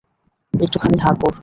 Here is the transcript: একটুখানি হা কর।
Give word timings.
একটুখানি 0.53 0.97
হা 1.03 1.11
কর। 1.21 1.33